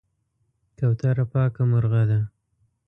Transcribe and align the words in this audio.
کوتره 0.77 1.23
پاکه 1.31 1.63
مرغه 1.71 2.03
ده. 2.09 2.19